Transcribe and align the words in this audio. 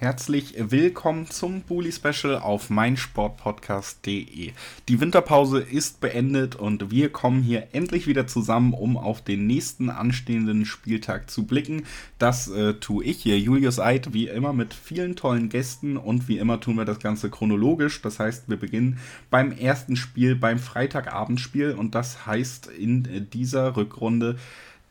Herzlich 0.00 0.54
willkommen 0.56 1.28
zum 1.28 1.60
Bully 1.60 1.92
Special 1.92 2.38
auf 2.38 2.70
meinsportpodcast.de. 2.70 4.52
Die 4.88 5.00
Winterpause 5.00 5.60
ist 5.60 6.00
beendet 6.00 6.56
und 6.56 6.90
wir 6.90 7.12
kommen 7.12 7.42
hier 7.42 7.68
endlich 7.72 8.06
wieder 8.06 8.26
zusammen, 8.26 8.72
um 8.72 8.96
auf 8.96 9.20
den 9.20 9.46
nächsten 9.46 9.90
anstehenden 9.90 10.64
Spieltag 10.64 11.30
zu 11.30 11.44
blicken. 11.44 11.82
Das 12.18 12.48
äh, 12.48 12.72
tue 12.80 13.04
ich 13.04 13.18
hier, 13.18 13.38
Julius 13.38 13.78
Eid, 13.78 14.14
wie 14.14 14.28
immer 14.28 14.54
mit 14.54 14.72
vielen 14.72 15.16
tollen 15.16 15.50
Gästen 15.50 15.98
und 15.98 16.28
wie 16.28 16.38
immer 16.38 16.58
tun 16.60 16.76
wir 16.76 16.86
das 16.86 17.00
Ganze 17.00 17.28
chronologisch. 17.28 18.00
Das 18.00 18.18
heißt, 18.18 18.48
wir 18.48 18.56
beginnen 18.56 19.00
beim 19.28 19.52
ersten 19.52 19.96
Spiel, 19.96 20.34
beim 20.34 20.60
Freitagabendspiel 20.60 21.72
und 21.72 21.94
das 21.94 22.24
heißt 22.24 22.68
in 22.68 23.28
dieser 23.28 23.76
Rückrunde 23.76 24.38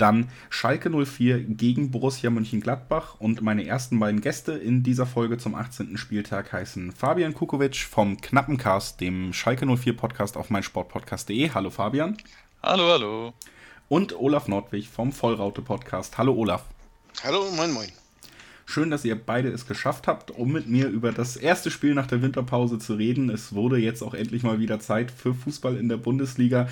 dann 0.01 0.29
Schalke 0.49 0.89
04 0.89 1.39
gegen 1.43 1.91
Borussia 1.91 2.29
Mönchengladbach 2.29 3.15
und 3.19 3.41
meine 3.41 3.65
ersten 3.65 3.99
beiden 3.99 4.21
Gäste 4.21 4.53
in 4.53 4.83
dieser 4.83 5.05
Folge 5.05 5.37
zum 5.37 5.55
18. 5.55 5.97
Spieltag 5.97 6.51
heißen 6.53 6.91
Fabian 6.91 7.33
Kukovic 7.33 7.77
vom 7.77 8.19
Knappencast, 8.19 9.01
dem 9.01 9.33
Schalke 9.33 9.65
04 9.65 9.95
Podcast 9.95 10.37
auf 10.37 10.49
meinsportpodcast.de. 10.49 11.51
Hallo 11.53 11.69
Fabian. 11.69 12.17
Hallo, 12.63 12.87
hallo. 12.87 13.33
Und 13.87 14.17
Olaf 14.19 14.47
Nordwig 14.47 14.89
vom 14.89 15.11
Vollraute 15.11 15.61
Podcast. 15.61 16.17
Hallo 16.17 16.33
Olaf. 16.33 16.63
Hallo, 17.23 17.49
moin, 17.55 17.71
moin. 17.71 17.89
Schön, 18.65 18.91
dass 18.91 19.03
ihr 19.03 19.15
beide 19.15 19.49
es 19.49 19.65
geschafft 19.65 20.05
habt, 20.05 20.29
um 20.29 20.51
mit 20.51 20.69
mir 20.69 20.89
über 20.89 21.11
das 21.11 21.35
erste 21.35 21.71
Spiel 21.71 21.95
nach 21.95 22.05
der 22.05 22.21
Winterpause 22.21 22.77
zu 22.77 22.93
reden. 22.93 23.31
Es 23.31 23.55
wurde 23.55 23.77
jetzt 23.77 24.03
auch 24.03 24.13
endlich 24.13 24.43
mal 24.43 24.59
wieder 24.59 24.79
Zeit 24.79 25.09
für 25.09 25.33
Fußball 25.33 25.75
in 25.75 25.89
der 25.89 25.97
Bundesliga. 25.97 26.67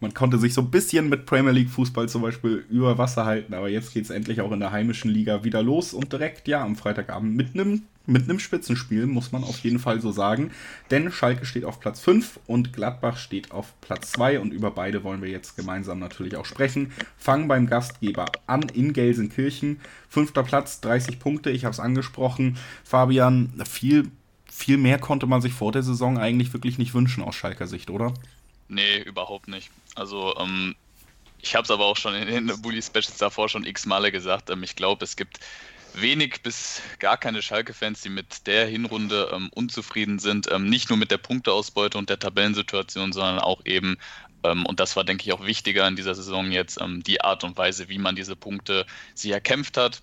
Man 0.00 0.14
konnte 0.14 0.38
sich 0.38 0.54
so 0.54 0.62
ein 0.62 0.70
bisschen 0.70 1.10
mit 1.10 1.26
Premier 1.26 1.52
League 1.52 1.70
Fußball 1.70 2.08
zum 2.08 2.22
Beispiel 2.22 2.64
über 2.70 2.96
Wasser 2.96 3.26
halten, 3.26 3.52
aber 3.52 3.68
jetzt 3.68 3.92
geht 3.92 4.04
es 4.04 4.10
endlich 4.10 4.40
auch 4.40 4.50
in 4.50 4.60
der 4.60 4.72
heimischen 4.72 5.10
Liga 5.10 5.44
wieder 5.44 5.62
los 5.62 5.92
und 5.92 6.12
direkt, 6.12 6.48
ja, 6.48 6.64
am 6.64 6.74
Freitagabend 6.74 7.36
mit 7.36 7.54
einem 7.54 7.82
mit 8.06 8.24
einem 8.24 8.40
Spitzenspiel, 8.40 9.06
muss 9.06 9.32
man 9.32 9.44
auf 9.44 9.58
jeden 9.60 9.78
Fall 9.78 10.00
so 10.00 10.10
sagen. 10.10 10.50
Denn 10.90 11.12
Schalke 11.12 11.44
steht 11.44 11.64
auf 11.64 11.80
Platz 11.80 12.00
5 12.00 12.40
und 12.46 12.72
Gladbach 12.72 13.16
steht 13.16 13.52
auf 13.52 13.74
Platz 13.80 14.12
2 14.12 14.40
und 14.40 14.52
über 14.52 14.70
beide 14.72 15.04
wollen 15.04 15.22
wir 15.22 15.28
jetzt 15.28 15.56
gemeinsam 15.56 15.98
natürlich 15.98 16.36
auch 16.36 16.44
sprechen. 16.44 16.92
Fangen 17.16 17.46
beim 17.46 17.66
Gastgeber 17.66 18.26
an 18.46 18.62
in 18.62 18.92
Gelsenkirchen. 18.92 19.80
Fünfter 20.08 20.42
Platz, 20.42 20.80
30 20.80 21.18
Punkte, 21.18 21.50
ich 21.50 21.64
habe 21.64 21.72
es 21.72 21.80
angesprochen. 21.80 22.56
Fabian, 22.84 23.52
viel, 23.68 24.10
viel 24.50 24.78
mehr 24.78 24.98
konnte 24.98 25.26
man 25.26 25.40
sich 25.40 25.52
vor 25.52 25.70
der 25.70 25.82
Saison 25.82 26.18
eigentlich 26.18 26.52
wirklich 26.52 26.78
nicht 26.78 26.94
wünschen 26.94 27.22
aus 27.22 27.36
Schalker 27.36 27.66
Sicht, 27.66 27.90
oder? 27.90 28.14
Nee, 28.70 28.98
überhaupt 28.98 29.48
nicht. 29.48 29.68
Also, 29.96 30.36
ähm, 30.38 30.76
ich 31.42 31.56
habe 31.56 31.64
es 31.64 31.72
aber 31.72 31.86
auch 31.86 31.96
schon 31.96 32.14
in 32.14 32.46
den 32.46 32.62
Bully 32.62 32.80
Specials 32.80 33.16
davor 33.18 33.48
schon 33.48 33.66
x 33.66 33.84
Male 33.84 34.12
gesagt. 34.12 34.48
Ähm, 34.48 34.62
ich 34.62 34.76
glaube, 34.76 35.04
es 35.04 35.16
gibt 35.16 35.40
wenig 35.94 36.42
bis 36.42 36.80
gar 37.00 37.16
keine 37.16 37.42
Schalke-Fans, 37.42 38.00
die 38.02 38.10
mit 38.10 38.46
der 38.46 38.66
Hinrunde 38.68 39.28
ähm, 39.32 39.50
unzufrieden 39.52 40.20
sind. 40.20 40.48
Ähm, 40.52 40.68
nicht 40.70 40.88
nur 40.88 40.98
mit 40.98 41.10
der 41.10 41.18
Punkteausbeute 41.18 41.98
und 41.98 42.08
der 42.10 42.20
Tabellensituation, 42.20 43.12
sondern 43.12 43.40
auch 43.40 43.60
eben, 43.64 43.98
ähm, 44.44 44.64
und 44.66 44.78
das 44.78 44.94
war, 44.94 45.02
denke 45.02 45.24
ich, 45.24 45.32
auch 45.32 45.44
wichtiger 45.44 45.88
in 45.88 45.96
dieser 45.96 46.14
Saison 46.14 46.52
jetzt, 46.52 46.80
ähm, 46.80 47.02
die 47.02 47.22
Art 47.22 47.42
und 47.42 47.58
Weise, 47.58 47.88
wie 47.88 47.98
man 47.98 48.14
diese 48.14 48.36
Punkte 48.36 48.86
sich 49.14 49.32
erkämpft 49.32 49.76
hat. 49.76 50.00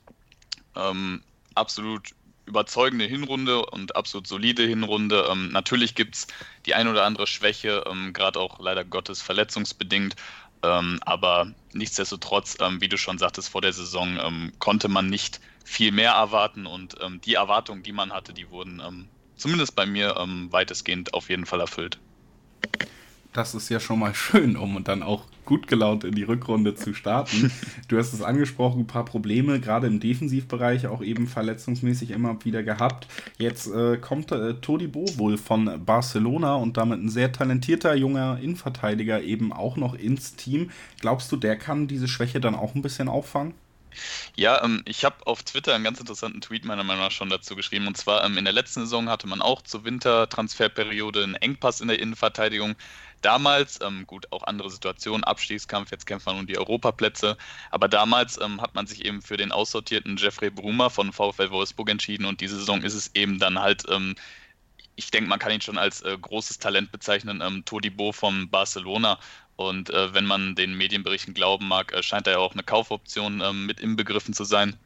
Ähm, 0.75 1.23
absolut 1.55 2.09
überzeugende 2.47 3.05
Hinrunde 3.05 3.65
und 3.65 3.95
absolut 3.95 4.27
solide 4.27 4.63
Hinrunde. 4.63 5.27
Ähm, 5.29 5.49
natürlich 5.49 5.93
gibt 5.95 6.15
es 6.15 6.27
die 6.65 6.73
ein 6.73 6.87
oder 6.87 7.05
andere 7.05 7.27
Schwäche, 7.27 7.83
ähm, 7.87 8.13
gerade 8.13 8.39
auch 8.39 8.59
leider 8.59 8.83
Gottes 8.85 9.21
verletzungsbedingt. 9.21 10.15
Ähm, 10.63 10.99
aber 11.05 11.53
nichtsdestotrotz, 11.73 12.57
ähm, 12.59 12.81
wie 12.81 12.89
du 12.89 12.97
schon 12.97 13.19
sagtest, 13.19 13.49
vor 13.49 13.61
der 13.61 13.73
Saison 13.73 14.17
ähm, 14.19 14.53
konnte 14.59 14.87
man 14.87 15.07
nicht 15.07 15.39
viel 15.63 15.91
mehr 15.91 16.13
erwarten 16.13 16.65
und 16.65 16.95
ähm, 17.01 17.21
die 17.21 17.35
Erwartungen, 17.35 17.83
die 17.83 17.91
man 17.91 18.11
hatte, 18.13 18.33
die 18.33 18.49
wurden 18.49 19.11
zumindest 19.35 19.75
bei 19.75 19.85
mir 19.85 20.15
weitestgehend 20.49 21.13
auf 21.13 21.29
jeden 21.29 21.45
Fall 21.45 21.59
erfüllt. 21.59 21.99
Das 23.37 23.53
ist 23.53 23.69
ja 23.69 23.79
schon 23.79 23.99
mal 23.99 24.15
schön, 24.15 24.57
um 24.57 24.83
dann 24.83 25.03
auch 25.03 25.21
gut 25.45 25.67
gelaunt 25.67 26.03
in 26.03 26.15
die 26.15 26.23
Rückrunde 26.23 26.73
zu 26.73 26.95
starten. 26.95 27.51
Du 27.87 27.99
hast 27.99 28.11
es 28.11 28.23
angesprochen, 28.23 28.81
ein 28.81 28.87
paar 28.87 29.05
Probleme, 29.05 29.59
gerade 29.59 29.85
im 29.85 29.99
Defensivbereich, 29.99 30.87
auch 30.87 31.03
eben 31.03 31.27
verletzungsmäßig 31.27 32.09
immer 32.09 32.43
wieder 32.43 32.63
gehabt. 32.63 33.07
Jetzt 33.37 33.67
äh, 33.67 33.97
kommt 33.97 34.31
äh, 34.31 34.55
Todibo 34.55 35.05
wohl 35.17 35.37
von 35.37 35.85
Barcelona 35.85 36.55
und 36.55 36.77
damit 36.77 36.99
ein 36.99 37.09
sehr 37.09 37.31
talentierter 37.31 37.93
junger 37.93 38.39
Innenverteidiger 38.41 39.21
eben 39.21 39.53
auch 39.53 39.77
noch 39.77 39.93
ins 39.93 40.35
Team. 40.35 40.71
Glaubst 40.99 41.31
du, 41.31 41.37
der 41.37 41.57
kann 41.57 41.87
diese 41.87 42.07
Schwäche 42.07 42.39
dann 42.39 42.55
auch 42.55 42.73
ein 42.73 42.81
bisschen 42.81 43.07
auffangen? 43.07 43.53
Ja, 44.35 44.63
ähm, 44.63 44.83
ich 44.85 45.05
habe 45.05 45.25
auf 45.25 45.43
Twitter 45.43 45.73
einen 45.73 45.83
ganz 45.83 45.99
interessanten 45.99 46.41
Tweet 46.41 46.65
meiner 46.65 46.83
Meinung 46.83 47.03
nach 47.03 47.11
schon 47.11 47.29
dazu 47.29 47.55
geschrieben. 47.55 47.87
Und 47.87 47.97
zwar 47.97 48.23
ähm, 48.23 48.37
in 48.37 48.45
der 48.45 48.53
letzten 48.53 48.81
Saison 48.81 49.09
hatte 49.09 49.27
man 49.27 49.41
auch 49.41 49.61
zur 49.61 49.83
Wintertransferperiode 49.83 51.23
einen 51.23 51.35
Engpass 51.35 51.81
in 51.81 51.87
der 51.87 51.99
Innenverteidigung. 51.99 52.75
Damals, 53.21 53.79
ähm, 53.81 54.05
gut, 54.05 54.31
auch 54.31 54.43
andere 54.43 54.69
Situationen, 54.69 55.23
Abstiegskampf, 55.23 55.91
jetzt 55.91 56.05
kämpft 56.05 56.27
man 56.27 56.37
um 56.37 56.47
die 56.47 56.57
Europaplätze, 56.57 57.35
aber 57.71 57.87
damals 57.87 58.39
ähm, 58.39 58.61
hat 58.61 58.75
man 58.75 58.85
sich 58.85 59.05
eben 59.05 59.23
für 59.23 59.37
den 59.37 59.51
aussortierten 59.51 60.17
Jeffrey 60.17 60.51
Brumer 60.51 60.91
von 60.91 61.11
VfL 61.11 61.49
Wolfsburg 61.49 61.89
entschieden 61.89 62.25
und 62.25 62.41
diese 62.41 62.57
Saison 62.57 62.83
ist 62.83 62.93
es 62.93 63.15
eben 63.15 63.39
dann 63.39 63.59
halt, 63.59 63.85
ähm, 63.89 64.15
ich 64.95 65.09
denke, 65.09 65.29
man 65.29 65.39
kann 65.39 65.51
ihn 65.51 65.61
schon 65.61 65.79
als 65.79 66.01
äh, 66.01 66.15
großes 66.19 66.59
Talent 66.59 66.91
bezeichnen, 66.91 67.41
ähm, 67.41 67.65
Todibo 67.65 68.11
von 68.11 68.49
Barcelona. 68.49 69.19
Und 69.57 69.89
äh, 69.89 70.13
wenn 70.13 70.25
man 70.25 70.55
den 70.55 70.77
Medienberichten 70.77 71.33
glauben 71.33 71.67
mag, 71.67 71.91
äh, 71.91 72.03
scheint 72.03 72.27
er 72.27 72.33
ja 72.33 72.39
auch 72.39 72.53
eine 72.53 72.63
Kaufoption 72.63 73.41
ähm, 73.41 73.65
mit 73.65 73.79
inbegriffen 73.79 74.33
zu 74.33 74.43
sein. 74.43 74.77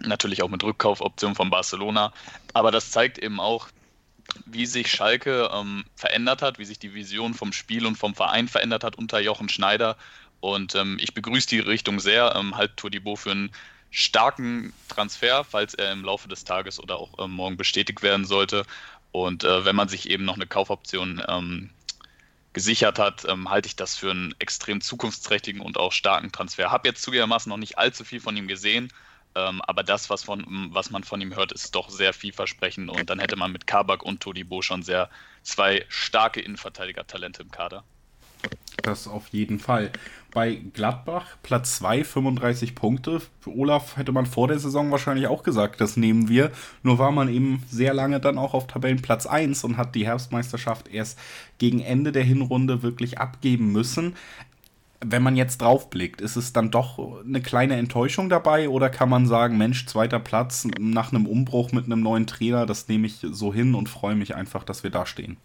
Natürlich 0.00 0.42
auch 0.42 0.50
mit 0.50 0.62
Rückkaufoption 0.62 1.34
von 1.34 1.50
Barcelona. 1.50 2.12
Aber 2.52 2.70
das 2.70 2.90
zeigt 2.90 3.18
eben 3.18 3.40
auch, 3.40 3.68
wie 4.44 4.66
sich 4.66 4.90
Schalke 4.90 5.50
ähm, 5.52 5.84
verändert 5.96 6.42
hat, 6.42 6.58
wie 6.58 6.66
sich 6.66 6.78
die 6.78 6.92
Vision 6.92 7.32
vom 7.32 7.54
Spiel 7.54 7.86
und 7.86 7.96
vom 7.96 8.14
Verein 8.14 8.48
verändert 8.48 8.84
hat 8.84 8.96
unter 8.96 9.18
Jochen 9.18 9.48
Schneider. 9.48 9.96
Und 10.40 10.74
ähm, 10.74 10.98
ich 11.00 11.14
begrüße 11.14 11.48
die 11.48 11.60
Richtung 11.60 11.98
sehr. 11.98 12.36
Ähm, 12.36 12.54
halt 12.54 12.76
Todibo 12.76 13.16
für 13.16 13.30
einen 13.30 13.50
starken 13.90 14.74
Transfer, 14.88 15.42
falls 15.42 15.72
er 15.72 15.90
im 15.92 16.04
Laufe 16.04 16.28
des 16.28 16.44
Tages 16.44 16.78
oder 16.78 16.98
auch 16.98 17.18
ähm, 17.18 17.30
morgen 17.30 17.56
bestätigt 17.56 18.02
werden 18.02 18.26
sollte. 18.26 18.66
Und 19.10 19.42
äh, 19.44 19.64
wenn 19.64 19.74
man 19.74 19.88
sich 19.88 20.10
eben 20.10 20.26
noch 20.26 20.34
eine 20.34 20.46
Kaufoption 20.46 21.22
ähm, 21.26 21.70
gesichert 22.58 22.98
hat, 22.98 23.24
ähm, 23.28 23.48
halte 23.48 23.68
ich 23.68 23.76
das 23.76 23.94
für 23.94 24.10
einen 24.10 24.34
extrem 24.40 24.80
zukunftsträchtigen 24.80 25.60
und 25.60 25.78
auch 25.78 25.92
starken 25.92 26.32
Transfer. 26.32 26.72
Habe 26.72 26.88
jetzt 26.88 27.02
zugegebenermaßen 27.02 27.48
noch 27.48 27.56
nicht 27.56 27.78
allzu 27.78 28.02
viel 28.02 28.18
von 28.18 28.36
ihm 28.36 28.48
gesehen, 28.48 28.92
ähm, 29.36 29.62
aber 29.62 29.84
das, 29.84 30.10
was, 30.10 30.24
von, 30.24 30.44
was 30.72 30.90
man 30.90 31.04
von 31.04 31.20
ihm 31.20 31.36
hört, 31.36 31.52
ist 31.52 31.76
doch 31.76 31.88
sehr 31.88 32.12
vielversprechend. 32.12 32.90
Und 32.90 33.10
dann 33.10 33.20
hätte 33.20 33.36
man 33.36 33.52
mit 33.52 33.68
Kabak 33.68 34.02
und 34.02 34.18
Todibo 34.18 34.60
schon 34.60 34.82
sehr 34.82 35.08
zwei 35.42 35.86
starke 35.88 36.40
Innenverteidiger-Talente 36.40 37.42
im 37.42 37.52
Kader. 37.52 37.84
Das 38.82 39.06
auf 39.06 39.28
jeden 39.28 39.60
Fall. 39.60 39.92
Bei 40.38 40.54
Gladbach 40.72 41.36
Platz 41.42 41.78
2, 41.78 42.04
35 42.04 42.76
Punkte. 42.76 43.20
Für 43.40 43.50
Olaf 43.50 43.96
hätte 43.96 44.12
man 44.12 44.24
vor 44.24 44.46
der 44.46 44.60
Saison 44.60 44.88
wahrscheinlich 44.92 45.26
auch 45.26 45.42
gesagt, 45.42 45.80
das 45.80 45.96
nehmen 45.96 46.28
wir. 46.28 46.52
Nur 46.84 47.00
war 47.00 47.10
man 47.10 47.28
eben 47.28 47.64
sehr 47.68 47.92
lange 47.92 48.20
dann 48.20 48.38
auch 48.38 48.54
auf 48.54 48.68
Tabellenplatz 48.68 49.26
1 49.26 49.64
und 49.64 49.76
hat 49.76 49.96
die 49.96 50.06
Herbstmeisterschaft 50.06 50.86
erst 50.94 51.18
gegen 51.58 51.80
Ende 51.80 52.12
der 52.12 52.22
Hinrunde 52.22 52.84
wirklich 52.84 53.18
abgeben 53.18 53.72
müssen 53.72 54.14
wenn 55.04 55.22
man 55.22 55.36
jetzt 55.36 55.62
draufblickt, 55.62 56.20
ist 56.20 56.34
es 56.34 56.52
dann 56.52 56.72
doch 56.72 57.22
eine 57.24 57.40
kleine 57.40 57.76
Enttäuschung 57.76 58.28
dabei 58.28 58.68
oder 58.68 58.90
kann 58.90 59.08
man 59.08 59.26
sagen, 59.28 59.56
Mensch, 59.56 59.86
zweiter 59.86 60.18
Platz 60.18 60.66
nach 60.78 61.12
einem 61.12 61.26
Umbruch 61.26 61.70
mit 61.70 61.84
einem 61.84 62.00
neuen 62.00 62.26
Trainer, 62.26 62.66
das 62.66 62.88
nehme 62.88 63.06
ich 63.06 63.24
so 63.30 63.54
hin 63.54 63.76
und 63.76 63.88
freue 63.88 64.16
mich 64.16 64.34
einfach, 64.34 64.64
dass 64.64 64.82
wir 64.82 64.90
da 64.90 65.06
stehen? 65.06 65.36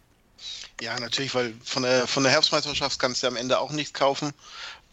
Ja, 0.82 1.00
natürlich, 1.00 1.34
weil 1.36 1.54
von 1.64 1.84
der, 1.84 2.08
von 2.08 2.24
der 2.24 2.32
Herbstmeisterschaft 2.32 3.00
kannst 3.00 3.24
du 3.24 3.28
am 3.28 3.36
Ende 3.36 3.60
auch 3.60 3.72
nichts 3.72 3.94
kaufen. 3.94 4.34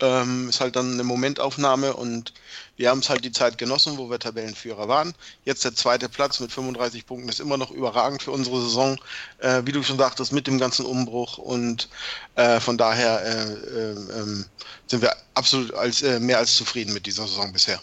Ähm, 0.03 0.49
ist 0.49 0.61
halt 0.61 0.77
dann 0.77 0.93
eine 0.95 1.05
Momentaufnahme 1.05 1.95
und 1.95 2.33
wir 2.77 2.89
haben 2.89 3.01
es 3.01 3.11
halt 3.11 3.25
die 3.25 3.33
Zeit 3.33 3.59
genossen, 3.59 3.99
wo 3.99 4.09
wir 4.09 4.19
Tabellenführer 4.19 4.89
waren. 4.89 5.15
Jetzt 5.45 5.65
der 5.65 5.75
zweite 5.75 6.09
Platz 6.09 6.41
mit 6.41 6.53
35 6.53 7.05
Punkten 7.05 7.29
ist 7.29 7.41
immer 7.41 7.59
noch 7.59 7.71
überragend 7.71 8.23
für 8.23 8.31
unsere 8.31 8.63
Saison, 8.63 8.99
äh, 9.39 9.63
wie 9.65 9.73
du 9.73 9.83
schon 9.83 9.99
sagtest, 9.99 10.33
mit 10.33 10.47
dem 10.47 10.59
ganzen 10.59 10.87
Umbruch 10.87 11.37
und 11.37 11.91
äh, 12.37 12.61
von 12.61 12.79
daher 12.79 13.23
äh, 13.23 13.53
äh, 13.53 13.91
ähm, 14.21 14.47
sind 14.87 15.03
wir 15.03 15.15
absolut 15.35 15.75
als, 15.75 16.01
äh, 16.03 16.19
mehr 16.19 16.39
als 16.39 16.55
zufrieden 16.55 16.95
mit 16.95 17.05
dieser 17.05 17.27
Saison 17.27 17.53
bisher. 17.53 17.81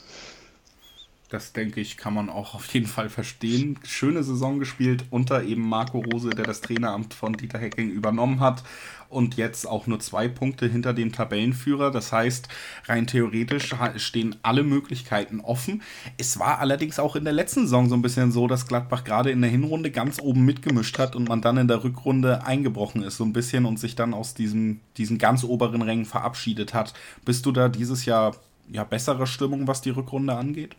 Das 1.29 1.51
denke 1.51 1.81
ich, 1.81 1.97
kann 1.97 2.13
man 2.13 2.29
auch 2.29 2.55
auf 2.55 2.73
jeden 2.73 2.85
Fall 2.85 3.09
verstehen. 3.09 3.77
Schöne 3.83 4.23
Saison 4.23 4.59
gespielt 4.59 5.03
unter 5.09 5.43
eben 5.43 5.67
Marco 5.67 5.99
Rose, 5.99 6.29
der 6.29 6.45
das 6.45 6.61
Traineramt 6.61 7.13
von 7.13 7.33
Dieter 7.33 7.59
Hecking 7.59 7.89
übernommen 7.89 8.39
hat 8.39 8.63
und 9.09 9.35
jetzt 9.35 9.67
auch 9.67 9.87
nur 9.87 9.99
zwei 9.99 10.29
Punkte 10.29 10.67
hinter 10.67 10.93
dem 10.93 11.11
Tabellenführer. 11.11 11.91
Das 11.91 12.13
heißt, 12.13 12.47
rein 12.85 13.07
theoretisch 13.07 13.75
stehen 13.97 14.37
alle 14.41 14.63
Möglichkeiten 14.63 15.41
offen. 15.41 15.81
Es 16.17 16.39
war 16.39 16.59
allerdings 16.59 16.97
auch 16.97 17.17
in 17.17 17.25
der 17.25 17.33
letzten 17.33 17.63
Saison 17.63 17.89
so 17.89 17.95
ein 17.95 18.01
bisschen 18.01 18.31
so, 18.31 18.47
dass 18.47 18.65
Gladbach 18.65 19.03
gerade 19.03 19.29
in 19.29 19.41
der 19.41 19.51
Hinrunde 19.51 19.91
ganz 19.91 20.21
oben 20.21 20.45
mitgemischt 20.45 20.97
hat 20.97 21.17
und 21.17 21.27
man 21.27 21.41
dann 21.41 21.57
in 21.57 21.67
der 21.67 21.83
Rückrunde 21.83 22.45
eingebrochen 22.45 23.03
ist 23.03 23.17
so 23.17 23.25
ein 23.25 23.33
bisschen 23.33 23.65
und 23.65 23.79
sich 23.79 23.95
dann 23.95 24.13
aus 24.13 24.33
diesem, 24.33 24.79
diesen 24.95 25.17
ganz 25.17 25.43
oberen 25.43 25.81
Rängen 25.81 26.05
verabschiedet 26.05 26.73
hat. 26.73 26.93
Bist 27.25 27.45
du 27.45 27.51
da 27.51 27.67
dieses 27.67 28.05
Jahr 28.05 28.33
ja 28.71 28.85
bessere 28.85 29.27
Stimmung, 29.27 29.67
was 29.67 29.81
die 29.81 29.89
Rückrunde 29.89 30.33
angeht? 30.33 30.77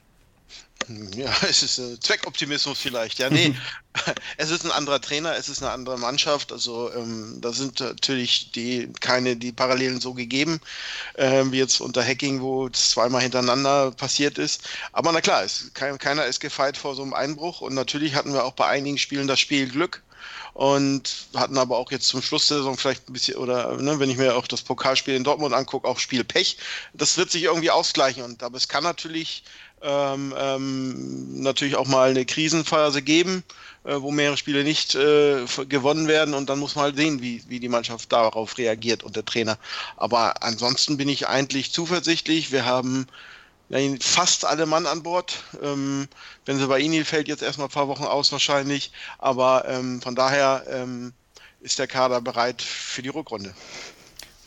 Ja, 1.15 1.35
es 1.49 1.63
ist 1.63 1.79
äh, 1.79 1.99
Zweckoptimismus 2.01 2.79
vielleicht. 2.79 3.19
Ja, 3.19 3.31
nee, 3.31 3.55
es 4.37 4.51
ist 4.51 4.65
ein 4.65 4.71
anderer 4.71 5.01
Trainer, 5.01 5.37
es 5.37 5.49
ist 5.49 5.63
eine 5.63 5.73
andere 5.73 5.99
Mannschaft. 5.99 6.53
Also 6.53 6.93
ähm, 6.93 7.39
da 7.41 7.53
sind 7.53 7.81
natürlich 7.81 8.53
die 8.53 8.91
keine 9.01 9.37
die 9.37 9.53
Parallelen 9.53 10.01
so 10.01 10.15
gegeben 10.15 10.61
äh, 11.15 11.45
wie 11.47 11.59
jetzt 11.59 11.81
unter 11.81 12.05
Hacking, 12.05 12.41
wo 12.41 12.69
es 12.69 12.91
zweimal 12.91 13.23
hintereinander 13.23 13.93
passiert 13.93 14.39
ist. 14.39 14.69
Aber 14.93 15.13
na 15.13 15.21
klar, 15.21 15.43
es, 15.45 15.71
kein, 15.75 15.99
keiner 15.99 16.27
ist 16.27 16.41
gefeit 16.41 16.77
vor 16.77 16.95
so 16.95 17.03
einem 17.03 17.15
Einbruch 17.15 17.61
und 17.61 17.75
natürlich 17.75 18.15
hatten 18.15 18.33
wir 18.33 18.45
auch 18.45 18.55
bei 18.55 18.67
einigen 18.67 18.99
Spielen 18.99 19.29
das 19.29 19.41
Spiel 19.41 19.69
Glück 19.69 20.03
und 20.55 21.29
hatten 21.37 21.57
aber 21.57 21.79
auch 21.79 21.93
jetzt 21.93 22.09
zum 22.09 22.21
Schluss 22.21 22.49
der 22.49 22.59
Saison 22.59 22.77
vielleicht 22.77 23.09
ein 23.09 23.13
bisschen, 23.13 23.37
oder 23.37 23.77
ne, 23.77 24.01
wenn 24.01 24.11
ich 24.11 24.17
mir 24.17 24.37
auch 24.37 24.49
das 24.49 24.63
Pokalspiel 24.63 25.15
in 25.15 25.23
Dortmund 25.23 25.55
angucke, 25.55 25.87
auch 25.87 26.01
Spiel 26.01 26.25
Pech. 26.25 26.57
Das 26.95 27.17
wird 27.17 27.31
sich 27.31 27.45
irgendwie 27.45 27.71
ausgleichen. 27.71 28.25
Und 28.25 28.43
aber 28.43 28.57
es 28.57 28.67
kann 28.67 28.83
natürlich 28.83 29.45
ähm, 29.83 30.35
ähm, 30.37 31.43
natürlich 31.43 31.77
auch 31.77 31.87
mal 31.87 32.11
eine 32.11 32.25
Krisenphase 32.25 33.03
geben, 33.03 33.45
äh, 33.85 34.01
wo 34.01 34.11
mehrere 34.11 34.37
Spiele 34.37 34.65
nicht 34.65 34.95
äh, 34.95 35.45
gewonnen 35.69 36.09
werden 36.09 36.35
und 36.35 36.49
dann 36.49 36.59
muss 36.59 36.75
man 36.75 36.85
halt 36.85 36.97
sehen, 36.97 37.23
wie, 37.23 37.43
wie 37.49 37.61
die 37.61 37.69
Mannschaft 37.69 38.13
darauf 38.13 38.59
reagiert 38.59 39.03
und 39.03 39.17
der 39.17 39.25
Trainer. 39.25 39.59
Aber 39.97 40.43
ansonsten 40.43 40.97
bin 40.97 41.09
ich 41.09 41.29
eigentlich 41.29 41.73
zuversichtlich. 41.73 42.53
Wir 42.53 42.65
haben 42.65 43.07
fast 44.01 44.45
alle 44.45 44.67
Mann 44.67 44.87
an 44.87 45.03
Bord. 45.03 45.45
Ähm, 45.63 46.09
Benzebaini 46.45 47.05
fällt 47.05 47.29
jetzt 47.29 47.43
erstmal 47.43 47.69
ein 47.69 47.73
paar 47.73 47.89
Wochen 47.89 48.05
aus 48.05 48.33
wahrscheinlich, 48.33 48.93
aber 49.19 49.67
ähm, 49.69 50.01
von 50.01 50.15
daher 50.15 50.65
ähm, 50.71 51.13
ist 51.61 51.79
der 51.79 51.87
Kader 51.87 52.21
bereit 52.21 52.63
für 52.63 53.03
die 53.03 53.11
Rückrunde. 53.11 53.55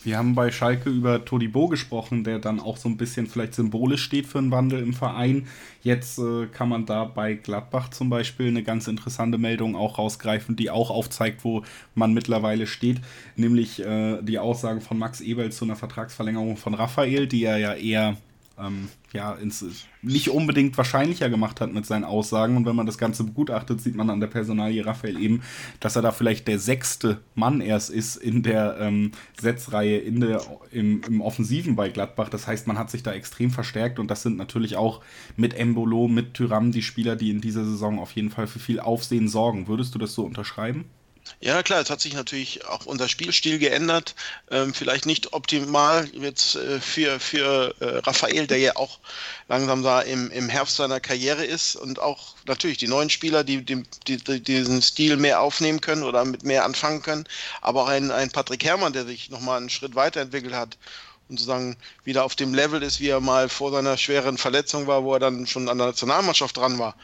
Wir 0.04 0.18
haben 0.18 0.34
bei 0.34 0.50
Schalke 0.50 0.90
über 0.90 1.24
Todibo 1.24 1.68
gesprochen, 1.68 2.24
der 2.24 2.40
dann 2.40 2.58
auch 2.58 2.76
so 2.76 2.88
ein 2.88 2.96
bisschen 2.96 3.28
vielleicht 3.28 3.54
symbolisch 3.54 4.02
steht 4.02 4.26
für 4.26 4.38
einen 4.38 4.50
Wandel 4.50 4.82
im 4.82 4.94
Verein. 4.94 5.46
Jetzt 5.82 6.18
äh, 6.18 6.46
kann 6.46 6.68
man 6.68 6.86
da 6.86 7.04
bei 7.04 7.34
Gladbach 7.34 7.90
zum 7.90 8.10
Beispiel 8.10 8.48
eine 8.48 8.64
ganz 8.64 8.88
interessante 8.88 9.38
Meldung 9.38 9.76
auch 9.76 9.98
rausgreifen, 9.98 10.56
die 10.56 10.70
auch 10.70 10.90
aufzeigt, 10.90 11.44
wo 11.44 11.62
man 11.94 12.14
mittlerweile 12.14 12.66
steht, 12.66 13.00
nämlich 13.36 13.80
äh, 13.80 14.20
die 14.22 14.40
Aussagen 14.40 14.80
von 14.80 14.98
Max 14.98 15.20
Ebel 15.20 15.52
zu 15.52 15.64
einer 15.64 15.76
Vertragsverlängerung 15.76 16.56
von 16.56 16.74
Raphael, 16.74 17.28
die 17.28 17.44
er 17.44 17.58
ja 17.58 17.74
eher 17.74 18.16
ähm, 18.58 18.88
ja, 19.12 19.32
ins, 19.32 19.64
nicht 20.02 20.30
unbedingt 20.30 20.76
wahrscheinlicher 20.76 21.28
gemacht 21.28 21.60
hat 21.60 21.72
mit 21.72 21.86
seinen 21.86 22.04
Aussagen. 22.04 22.56
Und 22.56 22.66
wenn 22.66 22.76
man 22.76 22.86
das 22.86 22.98
Ganze 22.98 23.24
begutachtet, 23.24 23.80
sieht 23.80 23.94
man 23.94 24.10
an 24.10 24.20
der 24.20 24.26
Personalie 24.26 24.84
Raphael 24.84 25.18
eben, 25.20 25.42
dass 25.80 25.96
er 25.96 26.02
da 26.02 26.12
vielleicht 26.12 26.48
der 26.48 26.58
sechste 26.58 27.20
Mann 27.34 27.60
erst 27.60 27.90
ist 27.90 28.16
in 28.16 28.42
der 28.42 28.76
ähm, 28.80 29.12
Setzreihe 29.40 29.98
in 29.98 30.20
der, 30.20 30.40
im, 30.70 31.02
im 31.06 31.20
Offensiven 31.20 31.76
bei 31.76 31.88
Gladbach. 31.88 32.28
Das 32.28 32.46
heißt, 32.46 32.66
man 32.66 32.78
hat 32.78 32.90
sich 32.90 33.02
da 33.02 33.12
extrem 33.12 33.50
verstärkt 33.50 33.98
und 33.98 34.10
das 34.10 34.22
sind 34.22 34.36
natürlich 34.36 34.76
auch 34.76 35.02
mit 35.36 35.54
Embolo, 35.54 36.08
mit 36.08 36.34
Tyram 36.34 36.72
die 36.72 36.82
Spieler, 36.82 37.16
die 37.16 37.30
in 37.30 37.40
dieser 37.40 37.64
Saison 37.64 37.98
auf 37.98 38.12
jeden 38.12 38.30
Fall 38.30 38.46
für 38.46 38.58
viel 38.58 38.80
Aufsehen 38.80 39.28
sorgen. 39.28 39.68
Würdest 39.68 39.94
du 39.94 39.98
das 39.98 40.14
so 40.14 40.24
unterschreiben? 40.24 40.84
Ja, 41.40 41.62
klar, 41.62 41.80
es 41.80 41.90
hat 41.90 42.00
sich 42.00 42.14
natürlich 42.14 42.64
auch 42.66 42.86
unser 42.86 43.08
Spielstil 43.08 43.58
geändert. 43.58 44.14
Ähm, 44.50 44.72
vielleicht 44.74 45.06
nicht 45.06 45.32
optimal 45.32 46.08
jetzt 46.14 46.54
äh, 46.54 46.80
für, 46.80 47.18
für 47.18 47.74
äh, 47.80 47.98
Raphael, 47.98 48.46
der 48.46 48.58
ja 48.58 48.76
auch 48.76 49.00
langsam 49.48 49.82
da 49.82 50.00
im, 50.00 50.30
im 50.30 50.48
Herbst 50.48 50.76
seiner 50.76 51.00
Karriere 51.00 51.44
ist 51.44 51.74
und 51.74 52.00
auch 52.00 52.34
natürlich 52.46 52.78
die 52.78 52.88
neuen 52.88 53.10
Spieler, 53.10 53.42
die, 53.44 53.64
die, 53.64 53.84
die 54.06 54.40
diesen 54.40 54.82
Stil 54.82 55.16
mehr 55.16 55.40
aufnehmen 55.40 55.80
können 55.80 56.04
oder 56.04 56.24
mit 56.24 56.44
mehr 56.44 56.64
anfangen 56.64 57.02
können. 57.02 57.24
Aber 57.60 57.82
auch 57.82 57.88
ein, 57.88 58.10
ein 58.10 58.30
Patrick 58.30 58.64
Herrmann, 58.64 58.92
der 58.92 59.04
sich 59.04 59.30
nochmal 59.30 59.58
einen 59.58 59.70
Schritt 59.70 59.94
weiterentwickelt 59.96 60.54
hat 60.54 60.78
und 61.28 61.38
sozusagen 61.38 61.76
wieder 62.04 62.24
auf 62.24 62.36
dem 62.36 62.54
Level 62.54 62.82
ist, 62.82 63.00
wie 63.00 63.08
er 63.08 63.20
mal 63.20 63.48
vor 63.48 63.72
seiner 63.72 63.96
schweren 63.96 64.38
Verletzung 64.38 64.86
war, 64.86 65.02
wo 65.02 65.14
er 65.14 65.20
dann 65.20 65.46
schon 65.46 65.68
an 65.68 65.78
der 65.78 65.88
Nationalmannschaft 65.88 66.56
dran 66.56 66.78
war 66.78 66.94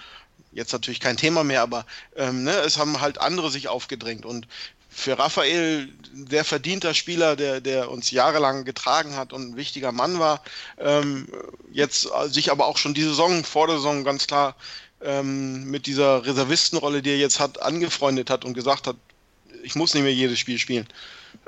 jetzt 0.59 0.73
natürlich 0.73 1.01
kein 1.01 1.17
Thema 1.17 1.45
mehr, 1.45 1.63
aber 1.63 1.87
ähm, 2.17 2.45
ne, 2.45 2.53
es 2.53 2.77
haben 2.77 3.01
halt 3.01 3.19
andere 3.19 3.51
sich 3.51 3.69
aufgedrängt. 3.69 4.27
Und 4.27 4.47
für 4.91 5.19
Raphael, 5.19 5.89
der 6.13 6.45
verdienter 6.45 6.93
Spieler, 6.93 7.37
der, 7.37 7.61
der 7.61 7.91
uns 7.91 8.11
jahrelang 8.11 8.65
getragen 8.65 9.17
hat 9.17 9.33
und 9.33 9.51
ein 9.51 9.57
wichtiger 9.57 9.93
Mann 9.93 10.19
war, 10.19 10.43
ähm, 10.79 11.29
jetzt 11.73 12.09
sich 12.27 12.51
aber 12.51 12.67
auch 12.67 12.77
schon 12.77 12.95
die 12.95 13.05
Saison, 13.05 13.45
vor 13.45 13.67
der 13.69 13.77
Saison 13.77 14.05
ganz 14.05 14.27
klar 14.27 14.57
ähm, 15.01 15.71
mit 15.71 15.87
dieser 15.87 16.27
Reservistenrolle, 16.27 17.03
die 17.03 17.11
er 17.11 17.19
jetzt 17.19 17.39
hat, 17.39 17.63
angefreundet 17.63 18.29
hat 18.29 18.45
und 18.45 18.55
gesagt 18.55 18.87
hat, 18.87 18.97
ich 19.69 19.75
muss 19.75 19.93
nicht 19.93 20.03
mehr 20.03 20.15
jedes 20.15 20.39
Spiel 20.39 20.59
spielen. 20.59 20.87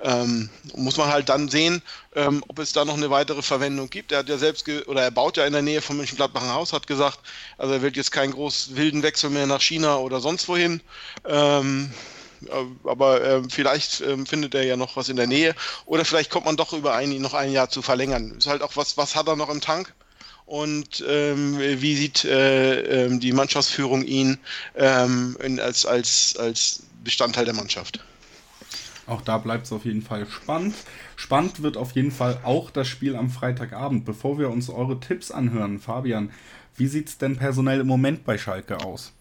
Ähm, 0.03 0.51
muss 0.77 0.99
man 0.99 1.09
halt 1.09 1.31
dann 1.31 1.49
sehen, 1.49 1.81
ähm, 2.15 2.45
ob 2.49 2.59
es 2.59 2.75
da 2.75 2.85
noch 2.85 2.97
eine 2.97 3.09
weitere 3.09 3.41
Verwendung 3.41 3.89
gibt. 3.89 4.13
Er 4.13 4.19
hat 4.19 4.29
ja 4.29 4.37
selbst, 4.37 4.69
oder 4.87 5.03
er 5.03 5.11
baut 5.11 5.39
ja 5.39 5.47
in 5.47 5.55
der 5.55 5.63
Nähe 5.63 5.81
von 5.81 5.97
Mönchengladbach 5.97 6.43
ein 6.43 6.53
Haus, 6.53 6.75
hat 6.75 6.87
gesagt, 6.87 7.19
also 7.57 7.73
er 7.73 7.81
will 7.81 7.97
jetzt 7.97 8.13
keinen 8.13 8.33
großen 8.33 8.77
wilden 8.77 9.03
Wechsel 9.03 9.31
mehr 9.31 9.47
nach 9.47 9.63
China 9.63 9.97
oder 9.97 10.21
sonst 10.21 10.49
wohin. 10.49 10.83
Ähm, 11.27 11.91
äh, 12.47 12.89
aber 12.89 13.23
äh, 13.23 13.43
vielleicht 13.49 14.03
äh, 14.03 14.19
findet 14.27 14.55
er 14.55 14.65
ja 14.65 14.77
noch 14.77 14.97
was 14.97 15.09
in 15.09 15.17
der 15.17 15.27
Nähe 15.27 15.55
oder 15.87 16.05
vielleicht 16.05 16.31
kommt 16.31 16.45
man 16.45 16.57
doch 16.57 16.75
über 16.75 16.95
ein, 16.95 17.11
noch 17.23 17.35
ein 17.35 17.53
Jahr 17.53 17.71
zu 17.71 17.81
verlängern. 17.81 18.37
Ist 18.37 18.49
halt 18.49 18.61
auch 18.61 18.77
was, 18.77 18.99
was 18.99 19.17
hat 19.17 19.29
er 19.29 19.37
noch 19.37 19.49
im 19.49 19.63
Tank? 19.63 19.95
und 20.51 21.05
ähm, 21.09 21.61
wie 21.61 21.95
sieht 21.95 22.25
äh, 22.25 23.05
ähm, 23.05 23.21
die 23.21 23.33
Mannschaftsführung 23.33 24.03
ihn 24.03 24.37
ähm, 24.75 25.37
in, 25.41 25.61
als, 25.61 25.87
als, 25.87 26.37
als 26.37 26.83
Bestandteil 27.05 27.45
der 27.45 27.55
Mannschaft. 27.55 28.01
Auch 29.11 29.23
da 29.23 29.39
bleibt 29.39 29.67
es 29.67 29.73
auf 29.73 29.85
jeden 29.85 30.03
Fall 30.03 30.27
spannend. 30.27 30.75
Spannend 31.17 31.63
wird 31.63 31.77
auf 31.77 31.93
jeden 31.93 32.13
Fall 32.13 32.39
auch 32.45 32.71
das 32.71 32.87
Spiel 32.87 33.17
am 33.17 33.29
Freitagabend. 33.29 34.05
Bevor 34.05 34.39
wir 34.39 34.51
uns 34.51 34.71
eure 34.71 35.01
Tipps 35.01 35.31
anhören, 35.31 35.81
Fabian, 35.81 36.31
wie 36.77 36.87
sieht 36.87 37.09
es 37.09 37.19
denn 37.19 37.37
personell 37.37 37.81
im 37.81 37.89
Moment 37.89 38.25
bei 38.25 38.39
Schalke 38.39 38.79
aus? 38.79 39.13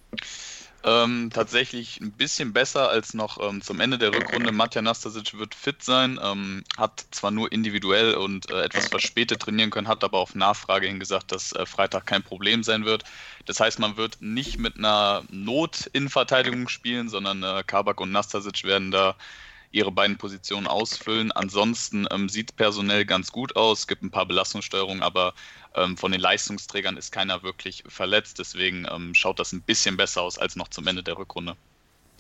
Ähm, 0.82 1.30
tatsächlich 1.34 2.00
ein 2.00 2.12
bisschen 2.12 2.54
besser 2.54 2.90
als 2.90 3.14
noch 3.14 3.38
ähm, 3.42 3.62
zum 3.62 3.82
Ende 3.82 3.98
der 3.98 4.14
Rückrunde. 4.14 4.54
Matja 4.54 4.82
Nastasic 4.82 5.38
wird 5.38 5.54
fit 5.54 5.84
sein, 5.84 6.18
ähm, 6.24 6.64
hat 6.78 7.06
zwar 7.12 7.32
nur 7.32 7.52
individuell 7.52 8.14
und 8.14 8.50
äh, 8.50 8.62
etwas 8.62 8.88
verspätet 8.88 9.42
trainieren 9.42 9.72
können, 9.72 9.90
hat 9.90 10.06
aber 10.06 10.20
auf 10.20 10.36
Nachfrage 10.36 10.88
hin 10.88 11.00
gesagt, 11.00 11.34
dass 11.34 11.52
äh, 11.52 11.66
Freitag 11.66 12.06
kein 12.06 12.24
Problem 12.24 12.64
sein 12.64 12.86
wird. 12.86 13.04
Das 13.46 13.60
heißt, 13.60 13.80
man 13.80 13.98
wird 13.98 14.22
nicht 14.22 14.58
mit 14.58 14.78
einer 14.78 15.24
Not-Innenverteidigung 15.32 16.70
spielen, 16.70 17.10
sondern 17.10 17.44
äh, 17.44 17.64
Kabak 17.68 18.00
und 18.00 18.14
Nastasic 18.14 18.64
werden 18.64 18.92
da 18.92 19.16
ihre 19.72 19.92
beiden 19.92 20.18
Positionen 20.18 20.68
ausfüllen. 20.68 21.32
Ansonsten 21.32 22.08
ähm, 22.12 22.30
sieht 22.30 22.56
personell 22.56 23.06
ganz 23.06 23.32
gut 23.32 23.56
aus, 23.56 23.80
es 23.80 23.88
gibt 23.88 24.04
ein 24.04 24.12
paar 24.12 24.26
Belastungssteuerungen, 24.26 25.04
aber 25.04 25.34
ähm, 25.76 25.98
von 25.98 26.12
den 26.12 26.22
Leistungsträgern 26.22 26.98
ist 26.98 27.12
keiner 27.12 27.44
wirklich 27.44 27.84
verletzt. 27.88 28.40
Deswegen 28.40 28.88
ähm, 28.92 29.14
schaut 29.14 29.40
das 29.40 29.54
ein 29.54 29.62
bisschen 29.62 29.98
besser 29.98 30.22
aus 30.22 30.38
als 30.38 30.56
noch 30.56 30.70
zum 30.70 30.88
Ende 30.88 31.04
der 31.04 31.18
Rückrunde. 31.18 31.56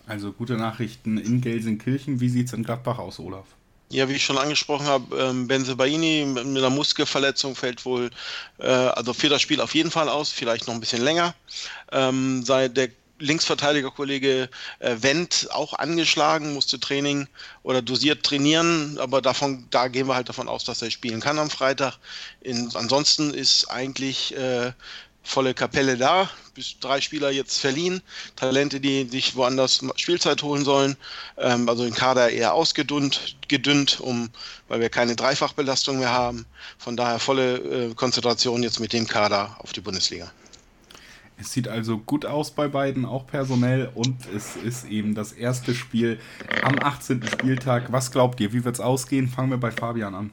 Also 0.07 0.31
gute 0.31 0.57
Nachrichten 0.57 1.17
in 1.17 1.41
Gelsenkirchen. 1.41 2.19
Wie 2.19 2.29
sieht 2.29 2.47
es 2.47 2.53
in 2.53 2.63
Gladbach 2.63 2.97
aus, 2.97 3.19
Olaf? 3.19 3.45
Ja, 3.91 4.07
wie 4.07 4.13
ich 4.13 4.24
schon 4.24 4.38
angesprochen 4.38 4.85
habe, 4.85 5.17
ähm, 5.17 5.47
Benzebaini 5.47 6.25
mit 6.25 6.45
einer 6.45 6.69
Muskelverletzung 6.69 7.55
fällt 7.55 7.85
wohl, 7.85 8.12
äh, 8.59 8.67
also 8.67 9.13
für 9.13 9.29
das 9.29 9.41
Spiel 9.41 9.62
auf 9.62 9.74
jeden 9.74 9.89
Fall 9.89 10.09
aus, 10.09 10.29
vielleicht 10.29 10.67
noch 10.67 10.75
ein 10.75 10.79
bisschen 10.79 11.01
länger. 11.01 11.33
Ähm, 11.91 12.43
sei 12.43 12.67
der 12.67 12.89
Linksverteidigerkollege 13.19 14.49
äh, 14.79 14.95
Wendt 14.99 15.47
auch 15.51 15.73
angeschlagen, 15.73 16.53
musste 16.53 16.79
Training 16.79 17.27
oder 17.63 17.81
dosiert 17.81 18.23
trainieren, 18.23 18.97
aber 18.99 19.21
davon, 19.21 19.67
da 19.69 19.88
gehen 19.88 20.07
wir 20.07 20.15
halt 20.15 20.29
davon 20.29 20.47
aus, 20.47 20.63
dass 20.63 20.81
er 20.81 20.91
spielen 20.91 21.19
kann 21.19 21.39
am 21.39 21.49
Freitag. 21.49 21.97
In, 22.41 22.69
ansonsten 22.75 23.33
ist 23.33 23.69
eigentlich 23.69 24.35
äh, 24.35 24.71
volle 25.23 25.53
Kapelle 25.53 25.97
da, 25.97 26.29
bis 26.55 26.79
drei 26.79 27.01
Spieler 27.01 27.29
jetzt 27.29 27.59
verliehen, 27.59 28.01
Talente, 28.35 28.79
die 28.79 29.07
sich 29.07 29.35
woanders 29.35 29.81
Spielzeit 29.95 30.41
holen 30.41 30.65
sollen, 30.65 30.97
ähm, 31.38 31.69
also 31.69 31.83
den 31.83 31.93
Kader 31.93 32.29
eher 32.29 32.53
ausgedünnt, 32.53 33.38
gedünnt, 33.47 33.99
um, 33.99 34.29
weil 34.67 34.79
wir 34.79 34.89
keine 34.89 35.15
Dreifachbelastung 35.15 35.99
mehr 35.99 36.11
haben. 36.11 36.45
Von 36.77 36.97
daher 36.97 37.19
volle 37.19 37.57
äh, 37.57 37.93
Konzentration 37.93 38.63
jetzt 38.63 38.79
mit 38.79 38.93
dem 38.93 39.07
Kader 39.07 39.55
auf 39.59 39.71
die 39.71 39.81
Bundesliga. 39.81 40.31
Es 41.39 41.53
sieht 41.53 41.67
also 41.67 41.98
gut 41.98 42.25
aus 42.25 42.51
bei 42.51 42.67
beiden, 42.67 43.05
auch 43.05 43.25
personell. 43.25 43.89
Und 43.96 44.27
es 44.36 44.55
ist 44.58 44.86
eben 44.86 45.15
das 45.15 45.31
erste 45.31 45.74
Spiel 45.74 46.19
am 46.63 46.77
18. 46.79 47.24
Spieltag. 47.27 47.91
Was 47.91 48.12
glaubt 48.12 48.39
ihr? 48.41 48.51
Wie 48.51 48.65
wird 48.65 48.75
es 48.75 48.81
ausgehen? 48.81 49.27
Fangen 49.27 49.50
wir 49.51 49.58
bei 49.58 49.72
Fabian 49.72 50.15
an. 50.15 50.31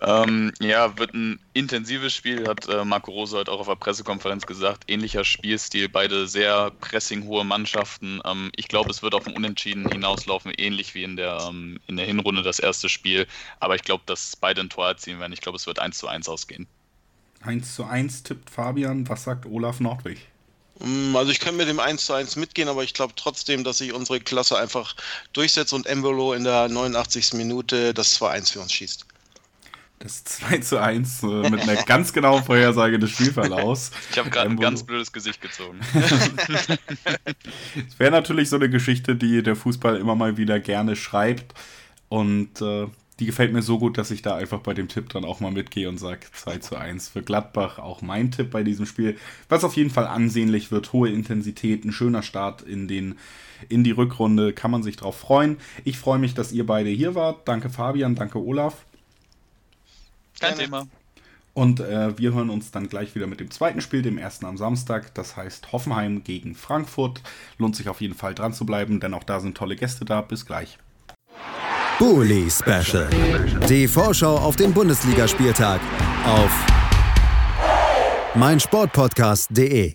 Ähm, 0.00 0.52
ja, 0.60 0.98
wird 0.98 1.14
ein 1.14 1.40
intensives 1.54 2.12
Spiel, 2.12 2.46
hat 2.46 2.68
äh, 2.68 2.84
Marco 2.84 3.10
Rose 3.10 3.38
heute 3.38 3.50
auch 3.50 3.60
auf 3.60 3.68
der 3.68 3.76
Pressekonferenz 3.76 4.44
gesagt. 4.44 4.84
Ähnlicher 4.88 5.24
Spielstil, 5.24 5.88
beide 5.88 6.26
sehr 6.26 6.72
pressinghohe 6.80 7.44
Mannschaften. 7.44 8.20
Ähm, 8.24 8.50
ich 8.56 8.68
glaube, 8.68 8.90
es 8.90 9.02
wird 9.02 9.14
auf 9.14 9.26
ein 9.26 9.36
Unentschieden 9.36 9.88
hinauslaufen, 9.90 10.52
ähnlich 10.56 10.94
wie 10.94 11.04
in 11.04 11.16
der, 11.16 11.38
ähm, 11.48 11.80
in 11.86 11.96
der 11.96 12.06
Hinrunde 12.06 12.42
das 12.42 12.58
erste 12.58 12.88
Spiel. 12.88 13.26
Aber 13.60 13.76
ich 13.76 13.82
glaube, 13.82 14.02
dass 14.04 14.36
beide 14.36 14.60
ein 14.60 14.68
Tor 14.68 14.88
erzielen 14.88 15.20
werden. 15.20 15.32
Ich 15.32 15.40
glaube, 15.40 15.56
es 15.56 15.66
wird 15.66 15.78
1 15.78 15.96
zu 15.96 16.08
1 16.08 16.28
ausgehen. 16.28 16.66
1 17.42 17.74
zu 17.74 17.84
1 17.84 18.22
tippt 18.22 18.50
Fabian. 18.50 19.08
Was 19.08 19.24
sagt 19.24 19.46
Olaf 19.46 19.80
Nordwig? 19.80 20.26
Mm, 20.80 21.14
also 21.14 21.30
ich 21.30 21.40
kann 21.40 21.56
mit 21.56 21.68
dem 21.68 21.80
1 21.80 22.06
zu 22.06 22.14
1 22.14 22.36
mitgehen, 22.36 22.68
aber 22.68 22.82
ich 22.82 22.94
glaube 22.94 23.14
trotzdem, 23.16 23.64
dass 23.64 23.78
sich 23.78 23.92
unsere 23.92 24.20
Klasse 24.20 24.58
einfach 24.58 24.96
durchsetzt 25.32 25.72
und 25.72 25.86
Embolo 25.86 26.32
in 26.32 26.44
der 26.44 26.68
89. 26.68 27.34
Minute 27.34 27.94
das 27.94 28.20
2-1 28.20 28.52
für 28.52 28.60
uns 28.60 28.72
schießt. 28.72 29.06
Das 30.00 30.24
2 30.24 30.58
zu 30.58 30.80
1 30.80 31.22
äh, 31.22 31.26
mit 31.48 31.60
einer 31.60 31.76
ganz 31.86 32.12
genauen 32.12 32.44
Vorhersage 32.44 32.98
des 32.98 33.10
Spielverlaufs. 33.10 33.90
Ich 34.10 34.18
habe 34.18 34.28
gerade 34.28 34.50
ein 34.50 34.58
ganz 34.58 34.82
blödes 34.82 35.12
Gesicht 35.12 35.40
gezogen. 35.40 35.80
Es 37.88 37.98
wäre 37.98 38.10
natürlich 38.10 38.48
so 38.48 38.56
eine 38.56 38.68
Geschichte, 38.68 39.16
die 39.16 39.42
der 39.42 39.56
Fußball 39.56 39.96
immer 39.96 40.14
mal 40.14 40.36
wieder 40.36 40.60
gerne 40.60 40.96
schreibt. 40.96 41.54
Und 42.08 42.60
äh, 42.60 42.86
die 43.20 43.26
gefällt 43.26 43.52
mir 43.52 43.62
so 43.62 43.78
gut, 43.78 43.96
dass 43.96 44.10
ich 44.10 44.22
da 44.22 44.34
einfach 44.34 44.60
bei 44.60 44.74
dem 44.74 44.88
Tipp 44.88 45.08
dann 45.10 45.24
auch 45.24 45.38
mal 45.38 45.52
mitgehe 45.52 45.88
und 45.88 45.98
sage 45.98 46.20
2 46.32 46.58
zu 46.58 46.76
1 46.76 47.10
für 47.10 47.22
Gladbach. 47.22 47.78
Auch 47.78 48.02
mein 48.02 48.32
Tipp 48.32 48.50
bei 48.50 48.64
diesem 48.64 48.86
Spiel, 48.86 49.16
was 49.48 49.62
auf 49.62 49.76
jeden 49.76 49.90
Fall 49.90 50.06
ansehnlich 50.06 50.72
wird. 50.72 50.92
Hohe 50.92 51.10
Intensität, 51.10 51.84
ein 51.84 51.92
schöner 51.92 52.22
Start 52.22 52.62
in, 52.62 52.88
den, 52.88 53.16
in 53.68 53.84
die 53.84 53.92
Rückrunde, 53.92 54.52
kann 54.52 54.72
man 54.72 54.82
sich 54.82 54.96
drauf 54.96 55.16
freuen. 55.16 55.58
Ich 55.84 55.98
freue 55.98 56.18
mich, 56.18 56.34
dass 56.34 56.50
ihr 56.50 56.66
beide 56.66 56.90
hier 56.90 57.14
wart. 57.14 57.46
Danke 57.46 57.70
Fabian, 57.70 58.16
danke 58.16 58.38
Olaf. 58.38 58.84
Kein 60.40 60.56
Thema. 60.56 60.88
Und 61.52 61.78
äh, 61.78 62.18
wir 62.18 62.34
hören 62.34 62.50
uns 62.50 62.72
dann 62.72 62.88
gleich 62.88 63.14
wieder 63.14 63.28
mit 63.28 63.38
dem 63.38 63.52
zweiten 63.52 63.80
Spiel, 63.80 64.02
dem 64.02 64.18
ersten 64.18 64.44
am 64.44 64.56
Samstag. 64.56 65.14
Das 65.14 65.36
heißt 65.36 65.70
Hoffenheim 65.70 66.24
gegen 66.24 66.56
Frankfurt. 66.56 67.22
Lohnt 67.58 67.76
sich 67.76 67.88
auf 67.88 68.00
jeden 68.00 68.14
Fall 68.14 68.34
dran 68.34 68.52
zu 68.52 68.66
bleiben, 68.66 68.98
denn 68.98 69.14
auch 69.14 69.22
da 69.22 69.38
sind 69.38 69.56
tolle 69.56 69.76
Gäste 69.76 70.04
da. 70.04 70.20
Bis 70.20 70.46
gleich. 70.46 70.78
Bully 71.98 72.50
Special. 72.50 73.08
Die 73.68 73.86
Vorschau 73.86 74.36
auf 74.36 74.56
den 74.56 74.72
Bundesligaspieltag 74.72 75.80
auf 76.26 76.50
meinsportpodcast.de. 78.34 79.94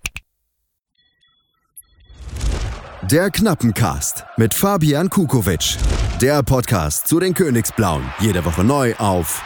Der 3.04 3.30
Knappencast 3.32 4.26
mit 4.38 4.54
Fabian 4.54 5.10
Kukowitsch. 5.10 5.78
Der 6.22 6.42
Podcast 6.44 7.08
zu 7.08 7.20
den 7.20 7.34
Königsblauen. 7.34 8.04
Jede 8.20 8.46
Woche 8.46 8.64
neu 8.64 8.96
auf 8.96 9.42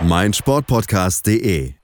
meinsportpodcast.de. 0.00 1.81